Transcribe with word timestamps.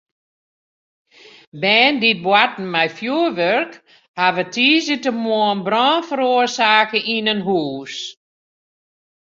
Bern 1.61 1.95
dy't 2.01 2.23
boarten 2.25 2.67
mei 2.73 2.89
fjoerwurk 2.97 3.71
hawwe 4.19 4.43
tiisdeitemoarn 4.53 5.59
brân 5.67 5.99
feroarsake 6.09 6.99
yn 7.15 7.31
in 7.33 7.41
hús. 7.47 7.95